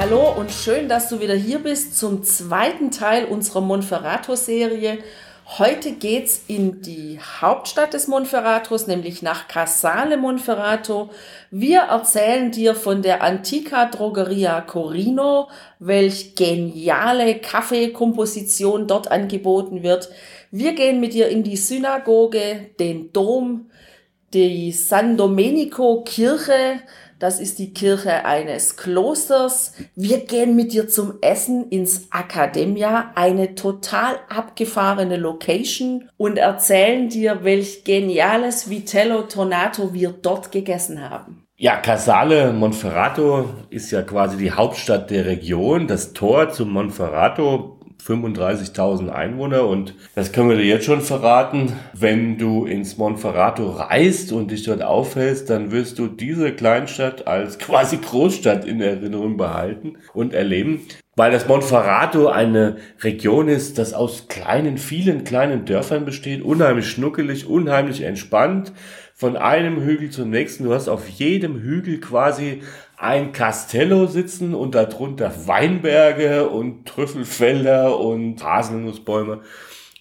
Hallo 0.00 0.32
und 0.32 0.52
schön, 0.52 0.88
dass 0.88 1.08
du 1.08 1.18
wieder 1.18 1.34
hier 1.34 1.58
bist 1.58 1.98
zum 1.98 2.22
zweiten 2.22 2.92
Teil 2.92 3.24
unserer 3.24 3.62
Monferrato-Serie. 3.62 4.98
Heute 5.58 5.90
geht's 5.90 6.44
in 6.46 6.82
die 6.82 7.18
Hauptstadt 7.40 7.94
des 7.94 8.06
Monferratos, 8.06 8.86
nämlich 8.86 9.22
nach 9.22 9.48
Casale 9.48 10.16
Monferrato. 10.16 11.10
Wir 11.50 11.80
erzählen 11.80 12.52
dir 12.52 12.76
von 12.76 13.02
der 13.02 13.24
Antica 13.24 13.86
Drogeria 13.86 14.60
Corino, 14.60 15.48
welch 15.80 16.36
geniale 16.36 17.40
Kaffeekomposition 17.40 18.86
dort 18.86 19.10
angeboten 19.10 19.82
wird. 19.82 20.10
Wir 20.52 20.74
gehen 20.74 21.00
mit 21.00 21.12
dir 21.12 21.28
in 21.28 21.42
die 21.42 21.56
Synagoge, 21.56 22.70
den 22.78 23.12
Dom, 23.12 23.68
die 24.32 24.70
San 24.70 25.16
Domenico 25.16 26.02
Kirche, 26.04 26.82
das 27.18 27.40
ist 27.40 27.58
die 27.58 27.72
Kirche 27.72 28.24
eines 28.24 28.76
Klosters. 28.76 29.72
Wir 29.94 30.18
gehen 30.18 30.54
mit 30.54 30.72
dir 30.72 30.88
zum 30.88 31.14
Essen 31.20 31.68
ins 31.68 32.08
Academia, 32.12 33.10
eine 33.14 33.54
total 33.54 34.16
abgefahrene 34.28 35.16
Location 35.16 36.08
und 36.16 36.38
erzählen 36.38 37.08
dir, 37.08 37.42
welch 37.42 37.84
geniales 37.84 38.70
Vitello 38.70 39.22
Tornato 39.22 39.92
wir 39.92 40.10
dort 40.10 40.52
gegessen 40.52 41.08
haben. 41.08 41.44
Ja, 41.60 41.76
Casale 41.76 42.52
Monferrato 42.52 43.46
ist 43.68 43.90
ja 43.90 44.02
quasi 44.02 44.36
die 44.36 44.52
Hauptstadt 44.52 45.10
der 45.10 45.26
Region, 45.26 45.88
das 45.88 46.12
Tor 46.12 46.50
zum 46.50 46.70
Monferrato 46.70 47.77
35.000 48.04 49.08
Einwohner 49.08 49.66
und 49.66 49.94
das 50.14 50.32
können 50.32 50.48
wir 50.48 50.56
dir 50.56 50.64
jetzt 50.64 50.86
schon 50.86 51.00
verraten. 51.00 51.72
Wenn 51.92 52.38
du 52.38 52.64
ins 52.64 52.96
Monferrato 52.96 53.70
reist 53.70 54.32
und 54.32 54.50
dich 54.50 54.62
dort 54.62 54.82
aufhältst, 54.82 55.50
dann 55.50 55.70
wirst 55.70 55.98
du 55.98 56.06
diese 56.06 56.52
Kleinstadt 56.52 57.26
als 57.26 57.58
quasi 57.58 57.98
Großstadt 57.98 58.64
in 58.64 58.80
Erinnerung 58.80 59.36
behalten 59.36 59.96
und 60.14 60.32
erleben. 60.32 60.86
Weil 61.16 61.32
das 61.32 61.48
Monferrato 61.48 62.28
eine 62.28 62.76
Region 63.02 63.48
ist, 63.48 63.78
das 63.78 63.92
aus 63.92 64.28
kleinen, 64.28 64.78
vielen 64.78 65.24
kleinen 65.24 65.64
Dörfern 65.64 66.04
besteht, 66.04 66.42
unheimlich 66.42 66.88
schnuckelig, 66.88 67.46
unheimlich 67.46 68.02
entspannt, 68.02 68.72
von 69.14 69.36
einem 69.36 69.82
Hügel 69.82 70.10
zum 70.10 70.30
nächsten. 70.30 70.62
Du 70.62 70.72
hast 70.72 70.88
auf 70.88 71.08
jedem 71.08 71.60
Hügel 71.60 71.98
quasi 71.98 72.62
ein 72.98 73.32
Castello 73.32 74.06
sitzen 74.06 74.54
und 74.54 74.74
darunter 74.74 75.32
Weinberge 75.46 76.48
und 76.48 76.86
Trüffelfelder 76.86 77.98
und 77.98 78.42
Haselnussbäume. 78.42 79.40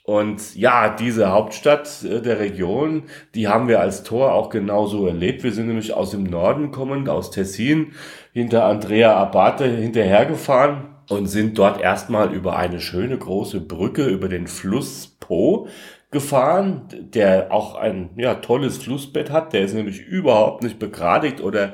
Und 0.03 0.56
ja, 0.56 0.90
diese 0.90 1.31
Hauptstadt 1.31 2.03
äh, 2.03 2.22
der 2.22 2.40
Region, 2.40 3.03
die 3.36 3.50
haben 3.50 3.68
wir 3.68 3.81
als 3.81 4.03
Tor 4.03 4.34
auch 4.34 4.50
genauso 4.50 5.06
erlebt. 5.06 5.44
Wir 5.44 5.52
sind 5.52 5.68
nämlich 5.68 5.94
aus 5.94 6.12
dem 6.12 6.23
Norden 6.23 6.72
kommend, 6.72 7.09
aus 7.09 7.30
Tessin, 7.30 7.92
hinter 8.31 8.66
Andrea 8.66 9.16
Abate 9.16 9.66
hinterhergefahren 9.66 10.95
und 11.09 11.28
sind 11.28 11.58
dort 11.58 11.81
erstmal 11.81 12.34
über 12.34 12.56
eine 12.56 12.80
schöne 12.80 13.18
große 13.18 13.59
Brücke 13.59 14.06
über 14.06 14.30
den 14.30 14.48
Fluss 14.48 15.18
Po 15.20 15.68
gefahren, 16.09 16.84
der 17.14 17.52
auch 17.52 17.75
ein 17.75 18.12
ja, 18.16 18.36
tolles 18.36 18.78
Flussbett 18.78 19.30
hat. 19.30 19.52
Der 19.52 19.62
ist 19.62 19.73
nämlich 19.73 20.00
überhaupt 20.00 20.64
nicht 20.64 20.80
begradigt 20.80 21.41
oder 21.41 21.74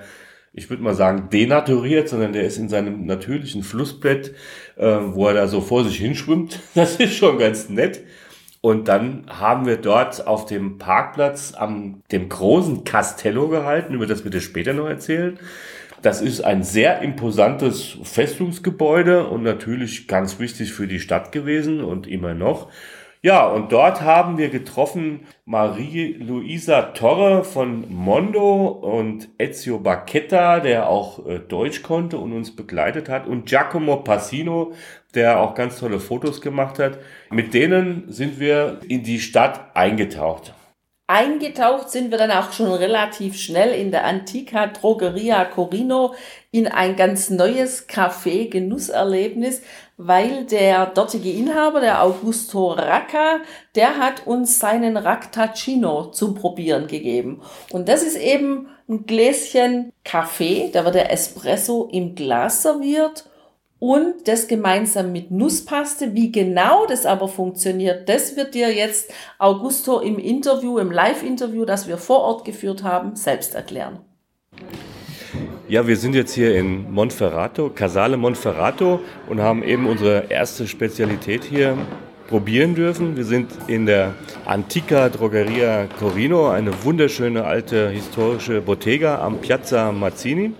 ich 0.53 0.69
würde 0.69 0.83
mal 0.83 0.93
sagen, 0.93 1.29
denaturiert, 1.31 2.07
sondern 2.07 2.31
der 2.31 2.43
ist 2.43 2.57
in 2.57 2.69
seinem 2.69 3.05
natürlichen 3.05 3.63
Flussbett, 3.63 4.35
äh, 4.77 4.85
wo 4.85 5.27
er 5.27 5.33
da 5.33 5.47
so 5.47 5.61
vor 5.61 5.83
sich 5.83 5.97
hinschwimmt. 5.97 6.59
Das 6.75 6.97
ist 6.97 7.15
schon 7.15 7.39
ganz 7.39 7.69
nett. 7.69 8.01
Und 8.61 8.87
dann 8.87 9.25
haben 9.27 9.65
wir 9.65 9.77
dort 9.77 10.25
auf 10.25 10.45
dem 10.45 10.77
Parkplatz 10.77 11.53
am 11.53 12.01
dem 12.11 12.29
großen 12.29 12.85
Castello 12.85 13.49
gehalten, 13.49 13.93
über 13.93 14.07
das 14.07 14.23
wir 14.23 14.31
dir 14.31 14.39
später 14.39 14.73
noch 14.73 14.87
erzählen. 14.87 15.37
Das 16.01 16.21
ist 16.21 16.41
ein 16.41 16.63
sehr 16.63 17.01
imposantes 17.01 17.97
Festungsgebäude 18.03 19.27
und 19.27 19.43
natürlich 19.43 20.07
ganz 20.07 20.39
wichtig 20.39 20.71
für 20.71 20.87
die 20.87 20.99
Stadt 20.99 21.31
gewesen 21.31 21.81
und 21.81 22.07
immer 22.07 22.33
noch. 22.33 22.69
Ja, 23.25 23.47
und 23.47 23.71
dort 23.71 24.01
haben 24.01 24.37
wir 24.37 24.49
getroffen 24.49 25.21
Marie-Luisa 25.45 26.81
Torre 26.91 27.45
von 27.45 27.85
Mondo 27.89 28.67
und 28.67 29.29
Ezio 29.37 29.79
Bacchetta, 29.79 30.59
der 30.59 30.89
auch 30.89 31.25
äh, 31.25 31.39
Deutsch 31.39 31.83
konnte 31.83 32.17
und 32.17 32.33
uns 32.33 32.53
begleitet 32.53 33.07
hat, 33.07 33.25
und 33.25 33.45
Giacomo 33.45 34.03
Passino, 34.03 34.73
der 35.15 35.39
auch 35.39 35.55
ganz 35.55 35.79
tolle 35.79 36.01
Fotos 36.01 36.41
gemacht 36.41 36.79
hat. 36.79 36.99
Mit 37.29 37.53
denen 37.53 38.11
sind 38.11 38.41
wir 38.41 38.81
in 38.89 39.03
die 39.03 39.21
Stadt 39.21 39.73
eingetaucht. 39.73 40.53
Eingetaucht 41.07 41.91
sind 41.91 42.11
wir 42.11 42.17
dann 42.17 42.31
auch 42.31 42.53
schon 42.53 42.71
relativ 42.71 43.37
schnell 43.37 43.73
in 43.73 43.91
der 43.91 44.05
Antica 44.05 44.67
Drogeria 44.67 45.45
Corino 45.45 46.15
in 46.51 46.67
ein 46.67 46.95
ganz 46.95 47.29
neues 47.29 47.87
Café-Genusserlebnis, 47.87 49.61
weil 50.07 50.45
der 50.45 50.87
dortige 50.87 51.31
Inhaber, 51.31 51.79
der 51.79 52.03
Augusto 52.03 52.71
Racca, 52.71 53.39
der 53.75 53.97
hat 53.97 54.27
uns 54.27 54.59
seinen 54.59 54.97
Ractacino 54.97 56.05
zum 56.11 56.35
Probieren 56.35 56.87
gegeben. 56.87 57.41
Und 57.71 57.89
das 57.89 58.03
ist 58.03 58.17
eben 58.17 58.67
ein 58.89 59.05
Gläschen 59.05 59.91
Kaffee, 60.03 60.69
da 60.73 60.83
wird 60.85 60.95
der 60.95 61.11
Espresso 61.11 61.89
im 61.91 62.15
Glas 62.15 62.63
serviert 62.63 63.25
und 63.79 64.27
das 64.27 64.47
gemeinsam 64.47 65.11
mit 65.11 65.31
Nusspaste. 65.31 66.13
Wie 66.13 66.31
genau 66.31 66.85
das 66.85 67.05
aber 67.05 67.27
funktioniert, 67.27 68.07
das 68.07 68.35
wird 68.35 68.53
dir 68.53 68.73
jetzt 68.73 69.11
Augusto 69.39 69.99
im 69.99 70.19
Interview, 70.19 70.77
im 70.77 70.91
Live-Interview, 70.91 71.65
das 71.65 71.87
wir 71.87 71.97
vor 71.97 72.19
Ort 72.19 72.45
geführt 72.45 72.83
haben, 72.83 73.15
selbst 73.15 73.55
erklären. 73.55 73.99
Ja, 75.69 75.87
wir 75.87 75.95
sind 75.95 76.13
jetzt 76.13 76.33
hier 76.33 76.57
in 76.57 76.91
Monferrato, 76.91 77.69
Casale 77.69 78.17
Monferrato 78.17 78.99
und 79.29 79.39
haben 79.39 79.63
eben 79.63 79.87
unsere 79.87 80.25
erste 80.29 80.67
Spezialität 80.67 81.45
hier 81.45 81.77
probieren 82.27 82.75
dürfen. 82.75 83.15
Wir 83.15 83.23
sind 83.23 83.49
in 83.67 83.85
der 83.85 84.13
Antica 84.45 85.07
Drogeria 85.07 85.87
Corino, 85.97 86.49
eine 86.49 86.83
wunderschöne 86.83 87.45
alte 87.45 87.89
historische 87.91 88.59
Bottega 88.59 89.21
am 89.21 89.39
Piazza 89.39 89.93
Mazzini. 89.93 90.51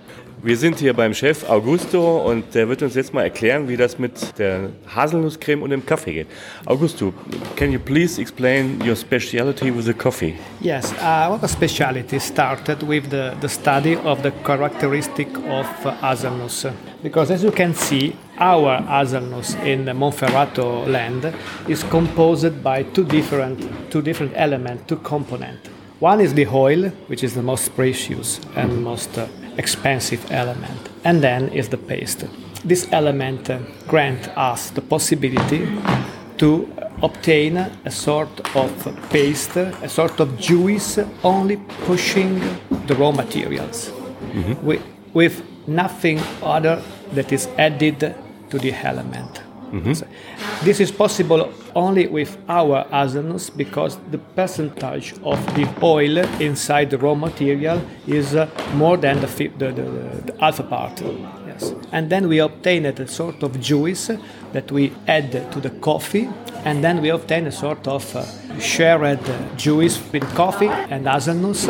Wir 0.46 0.58
sind 0.58 0.80
hier 0.80 0.94
beim 0.94 1.14
Chef 1.14 1.50
Augusto 1.50 2.18
und 2.18 2.54
der 2.54 2.68
wird 2.68 2.81
uns 2.81 2.96
jetzt 2.96 3.14
mal 3.14 3.24
erklären, 3.24 3.70
wie 3.70 3.78
das 3.78 3.98
mit 3.98 4.38
der 4.38 4.72
Haselnusscreme 4.94 5.62
und 5.62 5.70
dem 5.70 5.86
Kaffee 5.86 6.12
geht. 6.12 6.28
Augusto, 6.66 7.14
can 7.56 7.72
you 7.72 7.80
please 7.80 8.20
explain 8.20 8.78
your 8.86 8.94
specialty 8.94 9.74
with 9.74 9.86
the 9.86 9.94
coffee? 9.94 10.36
Yes, 10.59 10.92
uh, 11.02 11.30
our 11.30 11.48
specialty 11.48 12.20
started 12.20 12.86
with 12.86 13.09
the, 13.09 13.31
the 13.40 13.48
study 13.48 13.96
of 14.04 14.22
the 14.22 14.31
characteristic 14.44 15.30
of 15.48 15.66
uh, 15.86 15.92
hazelnuts. 16.02 16.66
Because 17.02 17.31
as 17.31 17.42
you 17.42 17.52
can 17.52 17.74
see, 17.74 18.14
our 18.38 18.81
hazelnuts 18.81 19.56
in 19.64 19.86
the 19.86 19.94
Monferrato 19.94 20.86
land 20.86 21.34
is 21.70 21.86
composed 21.86 22.62
by 22.62 22.84
two 22.84 23.06
different, 23.06 23.90
two 23.90 24.02
different 24.02 24.34
elements, 24.36 24.84
two 24.88 24.98
components. 24.98 25.70
One 26.02 26.20
is 26.20 26.34
the 26.34 26.48
oil, 26.48 26.90
which 27.08 27.24
is 27.24 27.34
the 27.34 27.42
most 27.42 27.74
precious 27.78 28.42
and 28.58 28.84
most 28.84 29.18
uh, 29.18 29.25
expensive 29.58 30.31
element, 30.31 30.90
and 31.03 31.22
then 31.22 31.50
is 31.50 31.69
the 31.69 31.78
paste. 31.78 32.25
This 32.64 32.88
element 32.91 33.50
uh, 33.50 33.59
grant 33.88 34.28
us 34.38 34.69
the 34.69 34.81
possibility 34.81 35.68
to 36.38 36.72
obtain 37.01 37.57
a 37.57 37.92
sort 37.92 38.56
of 38.56 38.72
paste, 39.10 39.57
a 39.57 39.89
sort 39.89 40.19
of 40.19 40.39
juice, 40.39 41.00
only 41.24 41.57
pushing 41.86 42.39
the 42.88 42.95
raw 42.95 43.12
materials, 43.12 43.89
mm-hmm. 43.89 44.66
with, 44.66 44.81
with 45.13 45.44
nothing 45.68 46.19
other 46.42 46.81
that 47.12 47.31
is 47.31 47.48
added 47.57 48.16
to 48.50 48.60
the 48.60 48.74
element. 48.74 49.42
Mm-hmm. 49.74 50.66
This 50.66 50.80
is 50.80 50.92
possible 50.92 51.52
only 51.74 52.06
with 52.06 52.38
our 52.48 52.86
hazelnuts 52.92 53.50
because 53.50 53.98
the 54.12 54.20
percentage 54.20 55.16
of 55.24 55.44
the 55.56 55.68
oil 55.81 56.20
inside 56.40 56.92
the 56.92 57.00
raw 57.00 57.16
material 57.16 57.81
is 58.06 58.36
uh, 58.36 58.48
more 58.75 58.98
than 58.98 59.20
the, 59.20 59.28
the, 59.58 59.72
the, 59.72 59.81
the, 60.31 60.36
alpha 60.40 60.62
part. 60.62 61.02
Yes. 61.48 61.74
And 61.92 62.12
then 62.12 62.28
we 62.28 62.38
obtain 62.38 62.86
a 62.86 63.08
sort 63.08 63.42
of 63.42 63.60
juice 63.60 64.12
that 64.52 64.72
we 64.72 64.94
add 65.08 65.31
to 65.52 65.60
the 65.60 65.72
coffee, 65.72 66.30
and 66.66 66.84
then 66.84 67.02
we 67.02 67.10
obtain 67.10 67.48
a 67.48 67.52
sort 67.52 67.88
of 67.88 68.16
uh, 68.16 68.60
shared 68.60 69.20
juice 69.58 70.00
with 70.12 70.24
coffee 70.36 70.68
and 70.68 71.08
hazelnuts 71.08 71.68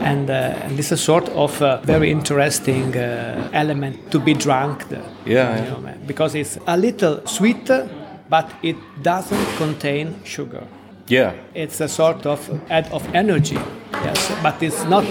and, 0.00 0.30
uh, 0.30 0.64
and 0.64 0.76
this 0.76 0.86
is 0.86 0.92
a 0.92 0.96
sort 0.96 1.28
of 1.30 1.58
very 1.84 2.10
interesting 2.10 2.96
uh, 2.96 3.50
element 3.52 4.10
to 4.10 4.18
be 4.18 4.34
drunk. 4.34 4.84
Yeah, 4.90 5.00
yeah. 5.26 5.64
Know, 5.70 5.94
because 6.06 6.34
it's 6.34 6.58
a 6.66 6.76
little 6.76 7.26
sweet 7.26 7.70
but 8.32 8.50
it 8.62 8.76
doesn't 9.02 9.46
contain 9.58 10.14
sugar. 10.24 10.66
Yeah. 11.06 11.34
It's 11.54 11.80
a 11.82 11.88
sort 11.88 12.24
of 12.24 12.40
add 12.70 12.90
of 12.90 13.02
energy, 13.14 13.58
yes, 13.92 14.32
but 14.42 14.62
it's 14.62 14.84
not 14.84 15.04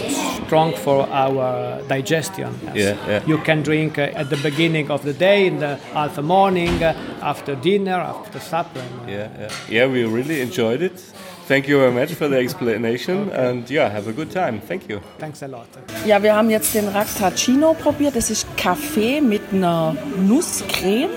strong 0.46 0.74
for 0.74 1.08
our 1.10 1.84
digestion. 1.88 2.52
Yes. 2.64 2.76
Yeah, 2.76 3.08
yeah. 3.08 3.26
You 3.28 3.38
can 3.38 3.62
drink 3.62 4.00
uh, 4.00 4.22
at 4.22 4.32
the 4.32 4.38
beginning 4.38 4.90
of 4.90 5.04
the 5.04 5.14
day, 5.14 5.46
in 5.46 5.60
the 5.60 5.76
half 5.94 6.20
morning, 6.22 6.84
uh, 6.84 6.96
after 7.22 7.54
dinner, 7.56 8.00
after 8.00 8.40
supper. 8.40 8.84
Yeah, 9.08 9.30
yeah. 9.40 9.50
Yeah, 9.70 9.86
we 9.86 10.04
really 10.06 10.42
enjoyed 10.42 10.82
it. 10.82 11.14
Thank 11.48 11.68
you 11.68 11.80
very 11.80 11.92
much 11.92 12.14
for 12.14 12.30
the 12.30 12.38
explanation 12.38 13.30
and 13.32 13.70
yeah, 13.70 13.90
have 13.90 14.08
a 14.08 14.14
good 14.14 14.32
time. 14.32 14.62
Thank 14.62 14.90
you. 14.90 15.00
Thanks 15.20 15.44
a 15.44 15.48
lot. 15.48 15.68
Ja, 16.06 16.22
wir 16.24 16.36
haben 16.36 16.50
jetzt 16.50 16.74
den 16.74 16.88
Ractacino 16.88 17.74
probiert. 17.74 18.16
Das 18.16 18.30
ist 18.30 18.46
Kaffee 18.58 19.22
mit 19.22 19.42
einer 19.52 19.96
Nusscreme 20.18 21.10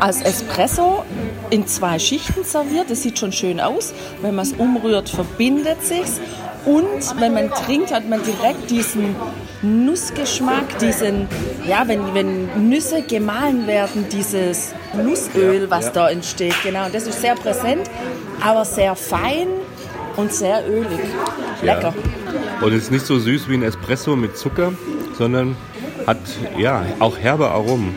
als 0.00 0.22
Espresso 0.22 1.04
in 1.50 1.66
zwei 1.66 1.98
Schichten 1.98 2.44
serviert. 2.44 2.90
Das 2.90 3.02
sieht 3.02 3.18
schon 3.18 3.32
schön 3.32 3.60
aus. 3.60 3.94
Wenn 4.20 4.34
man 4.34 4.44
es 4.44 4.52
umrührt, 4.52 5.08
verbindet 5.08 5.82
sich's. 5.82 6.20
Und 6.66 7.20
wenn 7.20 7.32
man 7.32 7.48
trinkt, 7.50 7.94
hat 7.94 8.08
man 8.08 8.20
direkt 8.24 8.68
diesen 8.70 9.14
Nussgeschmack, 9.62 10.78
diesen, 10.80 11.28
ja, 11.64 11.86
wenn, 11.86 12.12
wenn 12.12 12.68
Nüsse 12.68 13.02
gemahlen 13.02 13.68
werden, 13.68 14.06
dieses 14.10 14.74
Nussöl, 14.94 15.70
was 15.70 15.86
ja. 15.86 15.90
da 15.92 16.10
entsteht. 16.10 16.54
Genau, 16.64 16.88
das 16.92 17.06
ist 17.06 17.20
sehr 17.20 17.36
präsent, 17.36 17.88
aber 18.40 18.64
sehr 18.64 18.94
fein 18.94 19.48
und 20.16 20.32
sehr 20.32 20.68
ölig. 20.68 21.00
Lecker. 21.62 21.94
Und 22.60 22.72
es 22.72 22.84
ist 22.84 22.90
nicht 22.90 23.06
so 23.06 23.18
süß 23.18 23.48
wie 23.48 23.54
ein 23.54 23.62
Espresso 23.62 24.16
mit 24.16 24.36
Zucker, 24.36 24.72
sondern 25.16 25.56
hat 26.06 26.18
ja 26.58 26.84
auch 26.98 27.18
herbe 27.18 27.48
Aromen. 27.48 27.96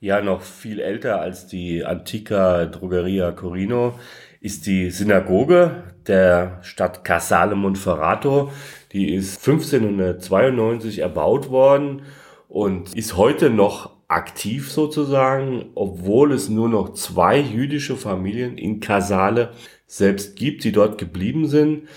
Ja, 0.00 0.20
noch 0.20 0.42
viel 0.42 0.80
älter 0.80 1.20
als 1.20 1.46
die 1.46 1.84
Antica 1.84 2.66
Drogeria 2.66 3.32
Corino 3.32 3.94
ist 4.40 4.66
die 4.66 4.90
Synagoge 4.90 5.82
der 6.06 6.58
Stadt 6.62 7.02
Casale 7.02 7.56
Monferrato. 7.56 8.52
Die 8.92 9.12
ist 9.12 9.38
1592 9.46 11.00
erbaut 11.00 11.50
worden 11.50 12.02
und 12.48 12.94
ist 12.94 13.16
heute 13.16 13.50
noch 13.50 13.95
aktiv 14.08 14.70
sozusagen, 14.70 15.66
obwohl 15.74 16.32
es 16.32 16.48
nur 16.48 16.68
noch 16.68 16.94
zwei 16.94 17.38
jüdische 17.38 17.96
Familien 17.96 18.56
in 18.56 18.80
Casale 18.80 19.52
selbst 19.86 20.36
gibt, 20.36 20.64
die 20.64 20.72
dort 20.72 20.98
geblieben 20.98 21.48
sind. 21.48 21.88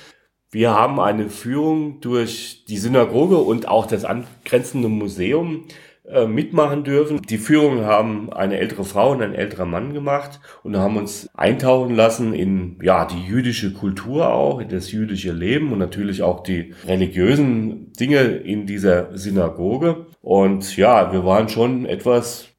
Wir 0.51 0.71
haben 0.71 1.00
eine 1.00 1.29
Führung 1.29 2.01
durch 2.01 2.65
die 2.67 2.77
Synagoge 2.77 3.38
und 3.38 3.67
auch 3.67 3.85
das 3.85 4.06
angrenzende 4.06 4.89
Museum 4.89 5.65
mitmachen 6.27 6.83
dürfen. 6.83 7.21
Die 7.21 7.38
Führung 7.38 7.85
haben 7.85 8.33
eine 8.33 8.57
ältere 8.57 8.83
Frau 8.83 9.11
und 9.11 9.21
ein 9.21 9.35
älterer 9.35 9.65
Mann 9.65 9.94
gemacht 9.94 10.39
und 10.63 10.75
haben 10.77 10.97
uns 10.97 11.29
eintauchen 11.35 11.95
lassen 11.95 12.33
in 12.33 12.79
ja 12.81 13.06
die 13.06 13.23
jüdische 13.23 13.73
Kultur 13.73 14.33
auch, 14.33 14.59
in 14.59 14.69
das 14.69 14.91
jüdische 14.91 15.31
Leben 15.31 15.71
und 15.71 15.79
natürlich 15.79 16.23
auch 16.23 16.41
die 16.41 16.73
religiösen 16.88 17.94
Dinge 17.94 18.21
in 18.21 18.65
dieser 18.65 19.15
Synagoge. 19.17 20.07
Und 20.21 20.75
ja, 20.77 21.11
wir 21.13 21.25
waren 21.25 21.47
schon 21.50 21.85
etwas 21.85 22.50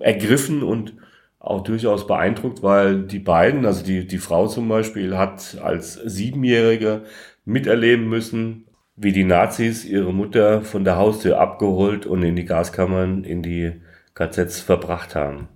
ergriffen 0.00 0.62
und 0.62 0.94
auch 1.38 1.62
durchaus 1.62 2.06
beeindruckt, 2.06 2.62
weil 2.62 3.02
die 3.02 3.18
beiden, 3.18 3.66
also 3.66 3.84
die, 3.84 4.06
die 4.06 4.18
Frau 4.18 4.48
zum 4.48 4.68
Beispiel, 4.68 5.16
hat 5.16 5.58
als 5.62 5.94
Siebenjährige 5.94 7.02
miterleben 7.44 8.08
müssen, 8.08 8.65
wie 8.96 9.12
die 9.12 9.24
Nazis 9.24 9.84
ihre 9.84 10.12
Mutter 10.12 10.62
von 10.62 10.84
der 10.84 10.96
Haustür 10.96 11.38
abgeholt 11.38 12.06
und 12.06 12.22
in 12.22 12.36
die 12.36 12.46
Gaskammern, 12.46 13.24
in 13.24 13.42
die 13.42 13.72
KZs 14.14 14.60
verbracht 14.60 15.14
haben. 15.14 15.48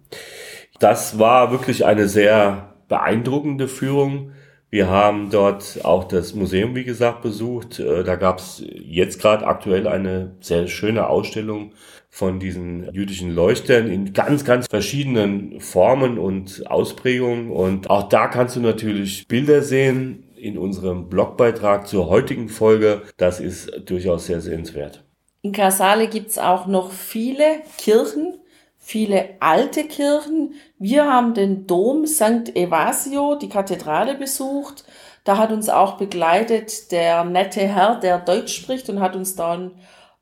Das 0.78 1.19
war 1.19 1.50
wirklich 1.50 1.84
eine 1.87 2.08
sehr 2.08 2.75
beeindruckende 2.88 3.69
Führung. 3.69 4.32
Wir 4.69 4.88
haben 4.88 5.31
dort 5.31 5.81
auch 5.84 6.04
das 6.04 6.34
Museum, 6.34 6.76
wie 6.76 6.84
gesagt, 6.84 7.22
besucht. 7.22 7.81
Äh, 7.81 8.04
Da 8.04 8.16
gab 8.16 8.38
es 8.38 8.62
jetzt 8.84 9.20
gerade 9.20 9.46
aktuell 9.46 9.88
eine 9.88 10.32
sehr 10.40 10.69
schöne 10.69 11.08
Ausstellung 11.08 11.72
von 12.08 12.40
diesen 12.40 12.93
jüdischen 12.93 13.34
Leuchtern 13.34 13.88
in 13.90 14.12
ganz, 14.12 14.44
ganz 14.44 14.66
verschiedenen 14.69 15.60
Formen 15.60 16.19
und 16.19 16.70
Ausprägungen. 16.70 17.50
Und 17.50 17.88
auch 17.88 18.08
da 18.08 18.28
kannst 18.28 18.56
du 18.56 18.60
natürlich 18.60 19.26
Bilder 19.28 19.62
sehen 19.62 20.25
in 20.40 20.58
unserem 20.58 21.08
Blogbeitrag 21.08 21.87
zur 21.87 22.08
heutigen 22.08 22.48
Folge. 22.48 23.02
Das 23.16 23.40
ist 23.40 23.70
durchaus 23.87 24.26
sehr 24.26 24.40
sehenswert. 24.40 25.04
In 25.42 25.52
Casale 25.52 26.08
gibt 26.08 26.31
es 26.31 26.38
auch 26.38 26.66
noch 26.66 26.90
viele 26.92 27.62
Kirchen, 27.78 28.38
viele 28.78 29.31
alte 29.40 29.84
Kirchen. 29.84 30.54
Wir 30.78 31.04
haben 31.06 31.34
den 31.34 31.66
Dom 31.66 32.06
St. 32.06 32.54
Evasio, 32.54 33.37
die 33.37 33.48
Kathedrale 33.48 34.14
besucht. 34.16 34.84
Da 35.25 35.37
hat 35.38 35.52
uns 35.52 35.69
auch 35.69 35.96
begleitet 35.96 36.93
der 36.93 37.25
nette 37.25 37.60
Herr, 37.60 38.00
der 38.00 38.19
Deutsch 38.19 38.54
spricht 38.54 38.88
und 38.90 39.00
hat 39.00 39.16
uns 39.16 39.36
da 39.36 39.52
ein 39.52 39.72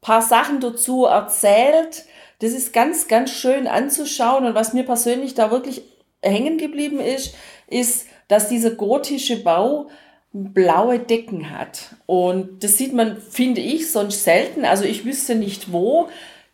paar 0.00 0.22
Sachen 0.22 0.60
dazu 0.60 1.04
erzählt. 1.04 2.04
Das 2.40 2.52
ist 2.52 2.72
ganz, 2.72 3.08
ganz 3.08 3.30
schön 3.30 3.66
anzuschauen. 3.66 4.44
Und 4.44 4.54
was 4.54 4.72
mir 4.72 4.84
persönlich 4.84 5.34
da 5.34 5.50
wirklich 5.50 5.82
hängen 6.22 6.58
geblieben 6.58 7.00
ist, 7.00 7.34
ist, 7.68 8.06
dass 8.28 8.48
dieser 8.48 8.70
gotische 8.70 9.42
Bau 9.42 9.88
blaue 10.32 10.98
Decken 10.98 11.50
hat. 11.50 11.96
Und 12.06 12.62
das 12.62 12.76
sieht 12.76 12.92
man, 12.92 13.16
finde 13.18 13.60
ich, 13.60 13.90
sonst 13.90 14.24
selten. 14.24 14.64
Also 14.64 14.84
ich 14.84 15.04
wüsste 15.04 15.34
nicht 15.34 15.72
wo. 15.72 16.08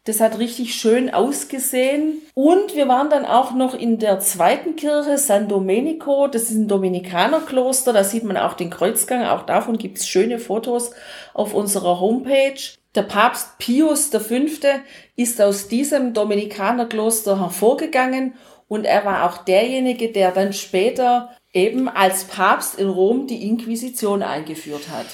Das 0.05 0.21
hat 0.21 0.39
richtig 0.39 0.75
schön 0.75 1.13
ausgesehen. 1.13 2.21
Und 2.35 2.75
wir 2.75 2.89
waren 2.89 3.09
dann 3.09 3.25
auch 3.25 3.55
noch 3.55 3.75
in 3.75 3.99
der 3.99 4.21
zweiten 4.21 4.77
Kirche, 4.77 5.17
San 5.17 5.49
Domenico. 5.49 6.29
Das 6.29 6.43
ist 6.43 6.57
ein 6.57 6.69
Dominikanerkloster. 6.69 7.93
Da 7.93 8.05
sieht 8.05 8.25
man 8.25 8.37
auch 8.37 8.55
den 8.55 8.71
Kreuzgang. 8.71 9.25
Auch 9.25 9.47
davon 9.47 9.79
gibt 9.79 9.99
es 9.99 10.07
schöne 10.07 10.39
Fotos 10.39 10.91
auf 11.33 11.55
unserer 11.55 12.01
Homepage. 12.01 12.61
Der 12.95 13.03
Papst 13.03 13.59
Pius 13.59 14.07
V. 14.09 14.35
ist 15.17 15.41
aus 15.41 15.69
diesem 15.69 16.13
Dominikanerkloster 16.13 17.41
hervorgegangen 17.41 18.35
und 18.69 18.85
er 18.85 19.05
war 19.05 19.29
auch 19.29 19.39
derjenige, 19.39 20.13
der 20.13 20.31
dann 20.31 20.53
später 20.53 21.31
eben 21.55 21.89
als 21.89 22.25
Papst 22.25 22.79
in 22.79 22.89
Rom 22.89 23.27
die 23.27 23.49
Inquisition 23.49 24.23
eingeführt 24.23 24.91
hat. 24.91 25.07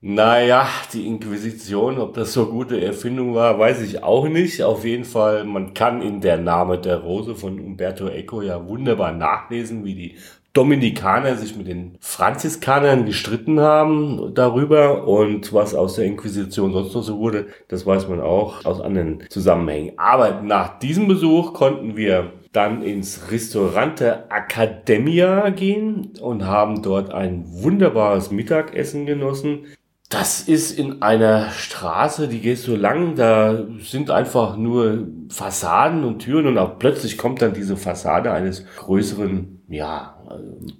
Naja, 0.00 0.68
die 0.92 1.08
Inquisition, 1.08 1.98
ob 1.98 2.14
das 2.14 2.32
so 2.32 2.46
gute 2.46 2.80
Erfindung 2.80 3.34
war, 3.34 3.58
weiß 3.58 3.82
ich 3.82 4.04
auch 4.04 4.28
nicht. 4.28 4.62
Auf 4.62 4.84
jeden 4.84 5.04
Fall, 5.04 5.42
man 5.42 5.74
kann 5.74 6.02
in 6.02 6.20
der 6.20 6.38
Name 6.38 6.78
der 6.78 6.98
Rose 6.98 7.34
von 7.34 7.58
Umberto 7.58 8.06
Eco 8.06 8.40
ja 8.40 8.64
wunderbar 8.64 9.10
nachlesen, 9.10 9.84
wie 9.84 9.96
die 9.96 10.14
Dominikaner 10.52 11.36
sich 11.36 11.56
mit 11.56 11.66
den 11.66 11.98
Franziskanern 12.00 13.06
gestritten 13.06 13.60
haben 13.60 14.34
darüber 14.34 15.06
und 15.06 15.52
was 15.52 15.74
aus 15.74 15.96
der 15.96 16.06
Inquisition 16.06 16.72
sonst 16.72 16.94
noch 16.94 17.02
so 17.02 17.18
wurde, 17.18 17.48
das 17.66 17.84
weiß 17.84 18.08
man 18.08 18.20
auch 18.20 18.64
aus 18.64 18.80
anderen 18.80 19.24
Zusammenhängen. 19.30 19.98
Aber 19.98 20.42
nach 20.42 20.78
diesem 20.78 21.08
Besuch 21.08 21.54
konnten 21.54 21.96
wir 21.96 22.32
dann 22.52 22.82
ins 22.82 23.30
Restaurante 23.30 24.24
Academia 24.30 25.50
gehen 25.50 26.12
und 26.20 26.46
haben 26.46 26.82
dort 26.82 27.12
ein 27.12 27.44
wunderbares 27.46 28.30
Mittagessen 28.30 29.06
genossen. 29.06 29.66
Das 30.08 30.40
ist 30.40 30.78
in 30.78 31.02
einer 31.02 31.50
Straße, 31.50 32.28
die 32.28 32.40
geht 32.40 32.58
so 32.58 32.74
lang, 32.74 33.14
da 33.14 33.66
sind 33.80 34.10
einfach 34.10 34.56
nur 34.56 35.06
Fassaden 35.28 36.04
und 36.04 36.20
Türen 36.20 36.46
und 36.46 36.56
auch 36.56 36.78
plötzlich 36.78 37.18
kommt 37.18 37.42
dann 37.42 37.52
diese 37.52 37.76
Fassade 37.76 38.32
eines 38.32 38.64
größeren, 38.76 39.64
ja, 39.68 40.17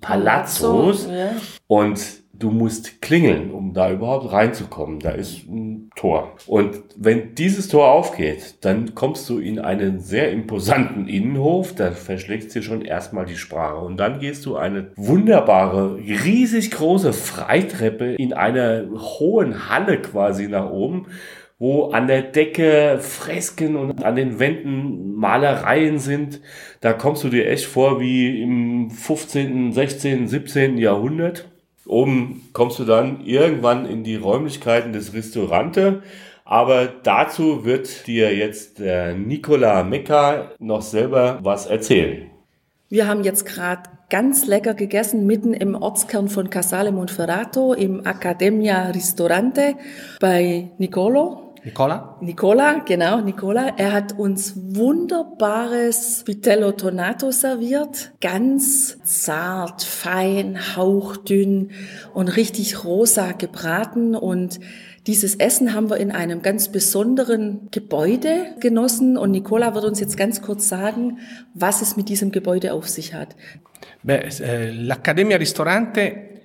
Palazzos 0.00 1.08
Ja. 1.10 1.30
und 1.66 1.98
du 2.32 2.50
musst 2.52 3.02
klingeln, 3.02 3.50
um 3.50 3.74
da 3.74 3.90
überhaupt 3.90 4.30
reinzukommen. 4.30 5.00
Da 5.00 5.10
ist 5.10 5.48
ein 5.48 5.90
Tor. 5.96 6.34
Und 6.46 6.76
wenn 6.96 7.34
dieses 7.34 7.66
Tor 7.66 7.90
aufgeht, 7.90 8.58
dann 8.64 8.94
kommst 8.94 9.28
du 9.28 9.40
in 9.40 9.58
einen 9.58 9.98
sehr 9.98 10.30
imposanten 10.30 11.08
Innenhof. 11.08 11.74
Da 11.74 11.90
verschlägst 11.90 12.54
dir 12.54 12.62
schon 12.62 12.82
erstmal 12.82 13.26
die 13.26 13.36
Sprache. 13.36 13.78
Und 13.84 13.96
dann 13.96 14.20
gehst 14.20 14.46
du 14.46 14.56
eine 14.56 14.92
wunderbare, 14.94 15.96
riesig 15.96 16.70
große 16.70 17.12
Freitreppe 17.12 18.14
in 18.14 18.32
einer 18.32 18.84
hohen 19.18 19.68
Halle 19.68 20.00
quasi 20.00 20.46
nach 20.46 20.70
oben 20.70 21.06
wo 21.58 21.90
an 21.90 22.06
der 22.06 22.22
Decke 22.22 22.98
Fresken 23.00 23.76
und 23.76 24.04
an 24.04 24.16
den 24.16 24.38
Wänden 24.38 25.14
Malereien 25.14 25.98
sind. 25.98 26.40
Da 26.80 26.92
kommst 26.92 27.24
du 27.24 27.28
dir 27.28 27.48
echt 27.48 27.66
vor 27.66 28.00
wie 28.00 28.42
im 28.42 28.90
15., 28.90 29.72
16., 29.72 30.28
17. 30.28 30.78
Jahrhundert. 30.78 31.48
Oben 31.86 32.48
kommst 32.52 32.78
du 32.78 32.84
dann 32.84 33.24
irgendwann 33.24 33.86
in 33.86 34.04
die 34.04 34.16
Räumlichkeiten 34.16 34.92
des 34.92 35.14
Restaurante. 35.14 36.02
Aber 36.44 36.86
dazu 36.86 37.64
wird 37.64 38.06
dir 38.06 38.34
jetzt 38.34 38.78
der 38.78 39.14
Nicola 39.14 39.82
Mecca 39.82 40.52
noch 40.58 40.82
selber 40.82 41.40
was 41.42 41.66
erzählen. 41.66 42.30
Wir 42.88 43.06
haben 43.06 43.22
jetzt 43.22 43.44
gerade 43.44 43.82
ganz 44.08 44.46
lecker 44.46 44.72
gegessen, 44.72 45.26
mitten 45.26 45.52
im 45.52 45.74
Ortskern 45.74 46.28
von 46.28 46.48
Casale 46.48 46.90
Monferrato 46.90 47.74
im 47.74 48.06
Accademia 48.06 48.86
Ristorante 48.90 49.74
bei 50.20 50.70
Nicolo. 50.78 51.47
Nicola? 51.68 52.16
Nicola, 52.22 52.78
genau, 52.78 53.20
Nicola. 53.20 53.74
Er 53.76 53.92
hat 53.92 54.18
uns 54.18 54.54
wunderbares 54.56 56.26
Vitello 56.26 56.72
Tonato 56.72 57.30
serviert. 57.30 58.12
Ganz 58.22 58.98
zart, 59.02 59.82
fein, 59.82 60.58
hauchdünn 60.76 61.72
und 62.14 62.28
richtig 62.28 62.84
rosa 62.84 63.32
gebraten 63.32 64.14
und 64.14 64.60
dieses 65.06 65.34
Essen 65.34 65.74
haben 65.74 65.90
wir 65.90 65.98
in 65.98 66.10
einem 66.10 66.40
ganz 66.40 66.72
besonderen 66.72 67.68
Gebäude 67.70 68.46
genossen 68.60 69.18
und 69.18 69.30
Nicola 69.30 69.74
wird 69.74 69.84
uns 69.84 70.00
jetzt 70.00 70.16
ganz 70.16 70.40
kurz 70.40 70.70
sagen, 70.70 71.18
was 71.52 71.82
es 71.82 71.98
mit 71.98 72.08
diesem 72.08 72.32
Gebäude 72.32 72.72
auf 72.72 72.88
sich 72.88 73.12
hat. 73.12 73.36
Eh, 74.06 74.70
l'Accademia 74.70 75.36
Ristorante 75.36 76.37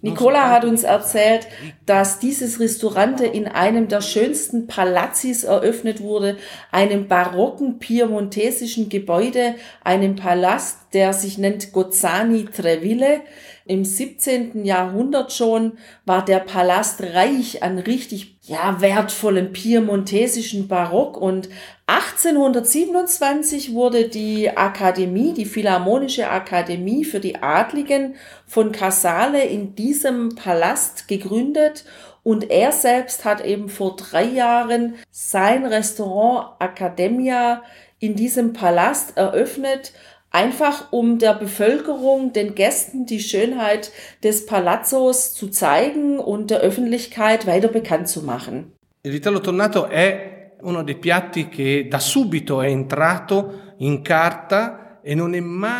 Nicola 0.00 0.50
hat 0.50 0.64
uns 0.64 0.84
erzählt, 0.84 1.48
dass 1.86 2.20
dieses 2.20 2.60
Restaurante 2.60 3.26
in 3.26 3.48
einem 3.48 3.88
der 3.88 4.00
schönsten 4.00 4.68
Palazzis 4.68 5.44
eröffnet 5.44 6.00
wurde, 6.00 6.36
einem 6.70 7.08
barocken 7.08 7.78
piemontesischen 7.78 8.90
Gebäude, 8.90 9.56
einem 9.82 10.14
Palast, 10.14 10.78
der 10.92 11.14
sich 11.14 11.36
nennt 11.36 11.72
Gozzani 11.72 12.44
Treville. 12.44 13.22
Im 13.64 13.84
17. 13.84 14.64
Jahrhundert 14.64 15.32
schon 15.32 15.78
war 16.04 16.24
der 16.24 16.40
Palast 16.40 17.02
reich 17.02 17.62
an 17.62 17.78
richtig, 17.78 18.33
ja, 18.46 18.80
wertvollen 18.80 19.52
piemontesischen 19.52 20.68
Barock. 20.68 21.16
Und 21.16 21.48
1827 21.86 23.72
wurde 23.72 24.08
die 24.08 24.54
Akademie, 24.56 25.32
die 25.32 25.46
Philharmonische 25.46 26.30
Akademie 26.30 27.04
für 27.04 27.20
die 27.20 27.42
Adligen 27.42 28.16
von 28.46 28.72
Casale 28.72 29.44
in 29.44 29.74
diesem 29.74 30.34
Palast 30.34 31.08
gegründet. 31.08 31.84
Und 32.22 32.50
er 32.50 32.72
selbst 32.72 33.24
hat 33.24 33.44
eben 33.44 33.68
vor 33.68 33.96
drei 33.96 34.24
Jahren 34.24 34.94
sein 35.10 35.64
Restaurant 35.64 36.60
Academia 36.60 37.62
in 37.98 38.14
diesem 38.14 38.52
Palast 38.52 39.16
eröffnet, 39.16 39.92
einfach 40.34 40.88
um 40.90 41.18
der 41.18 41.34
Bevölkerung, 41.34 42.32
den 42.32 42.54
Gästen 42.54 43.06
die 43.06 43.20
Schönheit 43.20 43.92
des 44.22 44.46
Palazzos 44.46 45.32
zu 45.32 45.48
zeigen 45.48 46.18
und 46.18 46.50
der 46.50 46.58
Öffentlichkeit 46.58 47.46
weiter 47.46 47.68
bekannt 47.68 48.08
zu 48.08 48.22
machen. 48.22 48.72
Il 49.02 49.12
vitello 49.12 49.40
tonnato 49.40 49.86
è 49.86 50.56
uno 50.62 50.82
dei 50.82 50.96
piatti 50.96 51.48
che 51.48 51.86
da 51.88 51.98
subito 51.98 52.60
è 52.60 52.68
entrato 52.68 53.74
in 53.78 54.02
carta 54.02 54.83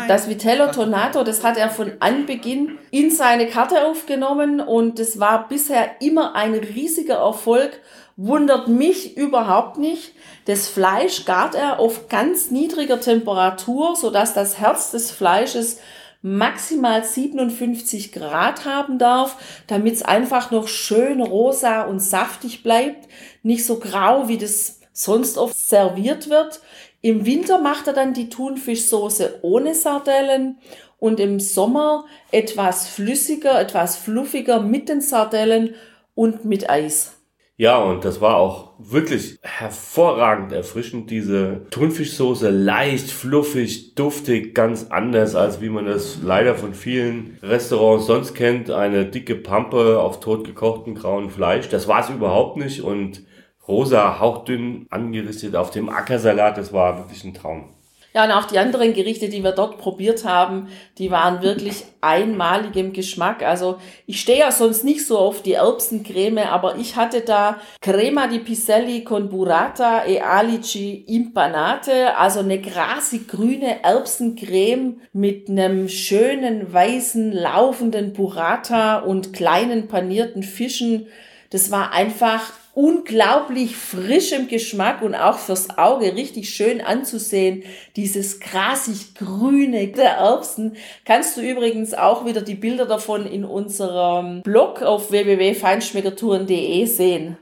Das 0.07 0.29
Vitello 0.29 0.71
Tonnato, 0.71 1.23
das 1.23 1.43
hat 1.43 1.57
er 1.57 1.71
von 1.71 1.93
Anbeginn 1.99 2.77
in 2.91 3.09
seine 3.09 3.47
Karte 3.47 3.85
aufgenommen 3.85 4.59
und 4.59 4.99
es 4.99 5.19
war 5.19 5.47
bisher 5.47 5.99
immer 5.99 6.35
ein 6.35 6.53
riesiger 6.53 7.15
Erfolg 7.15 7.79
wundert 8.17 8.67
mich 8.67 9.17
überhaupt 9.17 9.77
nicht. 9.77 10.13
Das 10.45 10.67
Fleisch 10.67 11.25
gart 11.25 11.55
er 11.55 11.79
auf 11.79 12.07
ganz 12.07 12.51
niedriger 12.51 12.99
Temperatur, 12.99 13.95
sodass 13.95 14.35
das 14.35 14.59
Herz 14.59 14.91
des 14.91 15.09
Fleisches 15.09 15.79
maximal 16.21 17.03
57 17.03 18.11
Grad 18.11 18.65
haben 18.65 18.99
darf, 18.99 19.37
damit 19.67 19.95
es 19.95 20.03
einfach 20.03 20.51
noch 20.51 20.67
schön 20.67 21.21
rosa 21.21 21.83
und 21.83 21.99
saftig 21.99 22.63
bleibt, 22.63 23.07
nicht 23.43 23.65
so 23.65 23.79
grau, 23.79 24.27
wie 24.27 24.37
das 24.37 24.79
sonst 24.91 25.37
oft 25.37 25.55
serviert 25.55 26.29
wird. 26.29 26.61
Im 27.05 27.27
Winter 27.27 27.61
macht 27.61 27.85
er 27.85 27.93
dann 27.93 28.15
die 28.15 28.29
Thunfischsoße 28.29 29.41
ohne 29.43 29.75
Sardellen 29.75 30.57
und 30.97 31.19
im 31.19 31.39
Sommer 31.39 32.05
etwas 32.31 32.87
flüssiger, 32.87 33.61
etwas 33.61 33.95
fluffiger 33.95 34.59
mit 34.59 34.89
den 34.89 35.01
Sardellen 35.01 35.75
und 36.15 36.45
mit 36.45 36.67
Eis. 36.67 37.15
Ja, 37.57 37.77
und 37.77 38.05
das 38.05 38.21
war 38.21 38.37
auch 38.37 38.71
wirklich 38.79 39.37
hervorragend 39.43 40.51
erfrischend, 40.51 41.11
diese 41.11 41.67
Thunfischsoße, 41.69 42.49
leicht, 42.49 43.11
fluffig, 43.11 43.93
duftig, 43.93 44.55
ganz 44.55 44.87
anders, 44.89 45.35
als 45.35 45.61
wie 45.61 45.69
man 45.69 45.85
das 45.85 46.17
leider 46.23 46.55
von 46.55 46.73
vielen 46.73 47.37
Restaurants 47.43 48.07
sonst 48.07 48.33
kennt. 48.33 48.71
Eine 48.71 49.05
dicke 49.05 49.35
Pampe 49.35 49.99
auf 49.99 50.21
totgekochten 50.21 50.95
grauen 50.95 51.29
Fleisch. 51.29 51.69
Das 51.69 51.87
war 51.87 51.99
es 51.99 52.09
überhaupt 52.09 52.57
nicht 52.57 52.81
und 52.81 53.21
rosa, 53.67 54.19
hauchdünn 54.19 54.87
angerichtet 54.89 55.55
auf 55.55 55.71
dem 55.71 55.89
Ackersalat, 55.89 56.57
das 56.57 56.73
war 56.73 56.97
wirklich 56.97 57.23
ein 57.23 57.33
Traum. 57.33 57.75
Ja, 58.15 58.23
und 58.23 58.31
auch 58.31 58.45
die 58.45 58.59
anderen 58.59 58.93
Gerichte, 58.93 59.27
die 59.27 59.43
wir 59.43 59.51
dort 59.51 59.77
probiert 59.77 60.23
haben, 60.23 60.69
die 60.97 61.11
waren 61.11 61.41
wirklich 61.41 61.83
einmalig 61.99 62.77
im 62.77 62.93
Geschmack. 62.93 63.43
Also 63.43 63.75
ich 64.05 64.21
stehe 64.21 64.39
ja 64.39 64.53
sonst 64.53 64.85
nicht 64.85 65.05
so 65.05 65.17
auf 65.17 65.41
die 65.41 65.55
Erbsencreme, 65.55 66.37
aber 66.49 66.77
ich 66.77 66.95
hatte 66.95 67.19
da 67.19 67.59
Crema 67.81 68.27
di 68.27 68.39
Piselli 68.39 69.03
con 69.03 69.27
Burrata 69.27 70.05
e 70.05 70.21
Alici 70.21 71.03
Impanate, 71.07 72.17
also 72.17 72.39
eine 72.39 72.61
grasig 72.61 73.27
grüne 73.27 73.83
Erbsencreme 73.83 75.01
mit 75.11 75.49
einem 75.49 75.89
schönen 75.89 76.71
weißen 76.71 77.33
laufenden 77.33 78.13
Burrata 78.13 78.99
und 78.99 79.33
kleinen 79.33 79.89
panierten 79.89 80.41
Fischen. 80.41 81.07
Das 81.49 81.71
war 81.71 81.93
einfach 81.93 82.53
unglaublich 82.75 83.77
frisch 83.77 84.33
im 84.33 84.47
Geschmack 84.47 85.01
und 85.01 85.15
auch 85.15 85.39
fürs 85.39 85.77
Auge 85.77 86.15
richtig 86.15 86.49
schön 86.49 86.81
anzusehen. 86.81 87.63
Dieses 87.95 88.41
grasig 88.41 89.15
grüne 89.15 89.87
der 89.87 90.17
Erbsen. 90.17 90.75
Kannst 91.05 91.37
du 91.37 91.41
übrigens 91.41 91.93
auch 91.93 92.25
wieder 92.25 92.41
die 92.41 92.55
Bilder 92.55 92.85
davon 92.85 93.25
in 93.25 93.45
unserem 93.45 94.41
Blog 94.41 94.81
auf 94.81 95.09
www.feinschmeckertouren.de 95.09 96.85
sehen. 96.85 97.37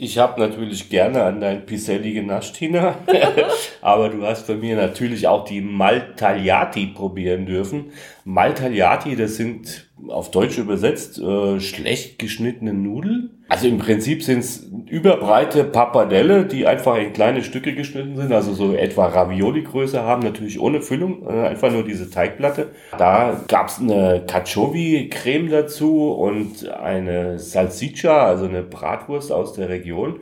Ich 0.00 0.16
habe 0.16 0.40
natürlich 0.40 0.88
gerne 0.90 1.24
an 1.24 1.40
dein 1.40 1.66
Piselli 1.66 2.12
genascht, 2.12 2.54
Tina. 2.54 2.98
Aber 3.80 4.08
du 4.10 4.24
hast 4.24 4.46
bei 4.46 4.54
mir 4.54 4.76
natürlich 4.76 5.26
auch 5.26 5.44
die 5.44 5.60
Maltagliati 5.60 6.86
probieren 6.94 7.46
dürfen. 7.46 7.90
Maltagliati, 8.28 9.16
das 9.16 9.36
sind 9.36 9.88
auf 10.06 10.30
Deutsch 10.30 10.58
übersetzt 10.58 11.18
äh, 11.18 11.60
schlecht 11.60 12.18
geschnittene 12.18 12.74
Nudeln. 12.74 13.42
Also 13.48 13.66
im 13.68 13.78
Prinzip 13.78 14.22
sind 14.22 14.40
es 14.40 14.70
überbreite 14.86 15.64
Pappardelle, 15.64 16.44
die 16.44 16.66
einfach 16.66 16.98
in 16.98 17.14
kleine 17.14 17.42
Stücke 17.42 17.74
geschnitten 17.74 18.16
sind, 18.16 18.30
also 18.30 18.52
so 18.52 18.74
etwa 18.74 19.06
Ravioli-Größe 19.06 20.02
haben, 20.02 20.22
natürlich 20.22 20.60
ohne 20.60 20.82
Füllung, 20.82 21.26
äh, 21.26 21.48
einfach 21.48 21.72
nur 21.72 21.84
diese 21.84 22.10
Teigplatte. 22.10 22.68
Da 22.98 23.44
gab's 23.48 23.80
eine 23.80 24.22
Cacciovi-Creme 24.26 25.48
dazu 25.48 26.12
und 26.12 26.68
eine 26.68 27.38
Salsiccia, 27.38 28.26
also 28.26 28.44
eine 28.44 28.62
Bratwurst 28.62 29.32
aus 29.32 29.54
der 29.54 29.70
Region. 29.70 30.20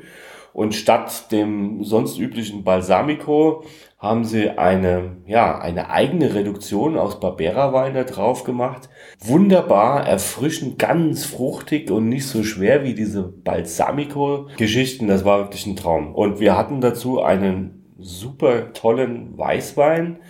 Und 0.57 0.75
statt 0.75 1.33
dem 1.33 1.85
sonst 1.85 2.19
üblichen 2.19 2.65
Balsamico 2.65 3.65
haben 3.99 4.25
sie 4.25 4.49
eine, 4.49 5.19
ja, 5.27 5.59
eine 5.59 5.91
eigene 5.91 6.33
Reduktion 6.33 6.97
aus 6.97 7.21
Barbera-Wein 7.21 7.93
da 7.93 8.05
drauf 8.05 8.45
gemacht. 8.45 8.89
Wunderbar, 9.21 10.07
erfrischend, 10.07 10.79
ganz 10.79 11.27
fruchtig 11.27 11.91
und 11.91 12.09
nicht 12.09 12.27
so 12.27 12.43
schwer 12.43 12.85
wie 12.85 12.95
diese 12.95 13.25
Balsamico-Geschichten. 13.25 15.09
Das 15.09 15.27
war 15.27 15.41
wirklich 15.41 15.67
ein 15.67 15.77
Traum. 15.77 16.15
Und 16.15 16.41
wir 16.41 16.57
hatten 16.57 16.81
dazu 16.81 17.21
einen 17.21 17.95
super 17.99 18.73
tollen 18.73 19.37
Weißwein. 19.37 20.21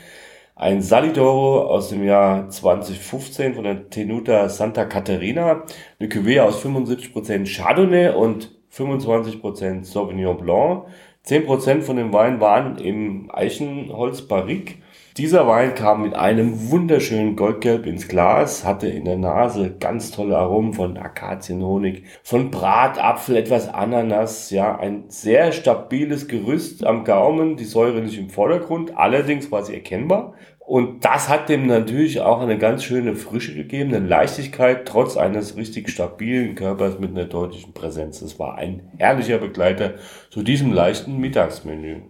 Ein 0.56 0.82
Salidoro 0.82 1.66
aus 1.68 1.90
dem 1.90 2.02
Jahr 2.02 2.48
2015 2.48 3.54
von 3.54 3.62
der 3.62 3.90
Tenuta 3.90 4.48
Santa 4.48 4.86
Caterina. 4.86 5.62
Eine 6.00 6.08
Cuvée 6.08 6.40
aus 6.40 6.64
75% 6.64 7.46
Chardonnay 7.46 8.08
und 8.08 8.55
25% 8.76 9.84
Sauvignon 9.84 10.36
Blanc. 10.36 10.86
10% 11.26 11.82
von 11.82 11.96
dem 11.96 12.12
Wein 12.12 12.40
waren 12.40 12.78
im 12.78 13.30
Eichenholz 13.32 14.22
Barrique. 14.22 14.76
Dieser 15.16 15.48
Wein 15.48 15.74
kam 15.74 16.02
mit 16.02 16.14
einem 16.14 16.70
wunderschönen 16.70 17.36
Goldgelb 17.36 17.86
ins 17.86 18.06
Glas, 18.06 18.66
hatte 18.66 18.86
in 18.86 19.06
der 19.06 19.16
Nase 19.16 19.74
ganz 19.80 20.10
tolle 20.10 20.36
Aromen 20.36 20.74
von 20.74 20.98
Akazienhonig, 20.98 22.02
von 22.22 22.50
Bratapfel, 22.50 23.36
etwas 23.36 23.66
Ananas, 23.72 24.50
ja, 24.50 24.78
ein 24.78 25.04
sehr 25.08 25.52
stabiles 25.52 26.28
Gerüst 26.28 26.84
am 26.84 27.04
Gaumen, 27.04 27.56
die 27.56 27.64
Säure 27.64 28.02
nicht 28.02 28.18
im 28.18 28.28
Vordergrund, 28.28 28.96
allerdings 28.96 29.50
war 29.50 29.64
sie 29.64 29.74
erkennbar 29.74 30.34
und 30.66 31.04
das 31.04 31.28
hat 31.28 31.48
dem 31.48 31.68
natürlich 31.68 32.20
auch 32.20 32.40
eine 32.40 32.58
ganz 32.58 32.82
schöne 32.82 33.14
Frische 33.14 33.54
gegeben, 33.54 33.94
eine 33.94 34.04
Leichtigkeit, 34.04 34.84
trotz 34.84 35.16
eines 35.16 35.56
richtig 35.56 35.88
stabilen 35.88 36.56
Körpers 36.56 36.98
mit 36.98 37.10
einer 37.10 37.26
deutlichen 37.26 37.72
Präsenz. 37.72 38.20
Es 38.20 38.40
war 38.40 38.56
ein 38.56 38.90
herrlicher 38.98 39.38
Begleiter 39.38 39.94
zu 40.28 40.42
diesem 40.42 40.72
leichten 40.72 41.18
Mittagsmenü. 41.18 42.00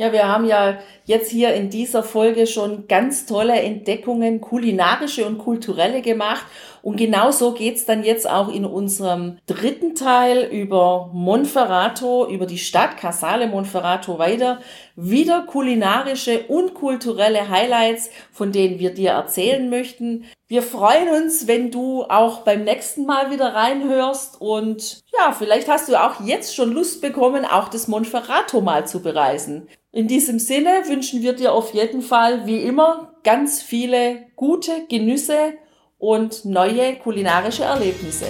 Ja, 0.00 0.12
wir 0.12 0.26
haben 0.26 0.46
ja 0.46 0.78
jetzt 1.04 1.30
hier 1.30 1.52
in 1.52 1.68
dieser 1.68 2.02
Folge 2.02 2.46
schon 2.46 2.88
ganz 2.88 3.26
tolle 3.26 3.60
Entdeckungen, 3.60 4.40
kulinarische 4.40 5.26
und 5.26 5.36
kulturelle 5.36 6.00
gemacht. 6.00 6.46
Und 6.80 6.96
genau 6.96 7.32
so 7.32 7.52
geht's 7.52 7.84
dann 7.84 8.02
jetzt 8.02 8.26
auch 8.26 8.48
in 8.48 8.64
unserem 8.64 9.36
dritten 9.44 9.94
Teil 9.94 10.48
über 10.50 11.10
Monferrato, 11.12 12.26
über 12.30 12.46
die 12.46 12.56
Stadt 12.56 12.96
Casale 12.96 13.46
Monferrato 13.46 14.18
weiter. 14.18 14.60
Wieder 14.96 15.42
kulinarische 15.42 16.44
und 16.48 16.72
kulturelle 16.72 17.50
Highlights, 17.50 18.08
von 18.32 18.52
denen 18.52 18.78
wir 18.78 18.94
dir 18.94 19.10
erzählen 19.10 19.68
möchten. 19.68 20.24
Wir 20.50 20.64
freuen 20.64 21.08
uns, 21.10 21.46
wenn 21.46 21.70
du 21.70 22.02
auch 22.02 22.38
beim 22.38 22.64
nächsten 22.64 23.06
Mal 23.06 23.30
wieder 23.30 23.54
reinhörst 23.54 24.40
und 24.40 25.00
ja, 25.16 25.30
vielleicht 25.30 25.68
hast 25.68 25.88
du 25.88 25.94
auch 25.94 26.24
jetzt 26.24 26.56
schon 26.56 26.72
Lust 26.72 27.00
bekommen, 27.00 27.44
auch 27.44 27.68
das 27.68 27.86
Monferrato 27.86 28.60
mal 28.60 28.84
zu 28.84 29.00
bereisen. 29.00 29.68
In 29.92 30.08
diesem 30.08 30.40
Sinne 30.40 30.70
wünschen 30.88 31.22
wir 31.22 31.34
dir 31.34 31.52
auf 31.52 31.72
jeden 31.72 32.02
Fall, 32.02 32.46
wie 32.46 32.62
immer, 32.62 33.14
ganz 33.22 33.62
viele 33.62 34.26
gute 34.34 34.72
Genüsse 34.88 35.52
und 35.98 36.44
neue 36.44 36.96
kulinarische 36.96 37.62
Erlebnisse. 37.62 38.26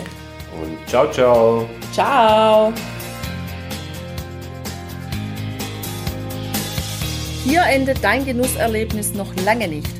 Und 0.63 0.77
ciao, 0.87 1.11
ciao. 1.11 1.67
Ciao. 1.91 2.71
Hier 7.45 7.63
endet 7.63 8.05
dein 8.05 8.27
Genusserlebnis 8.27 9.15
noch 9.15 9.35
lange 9.43 9.69
nicht. 9.69 10.00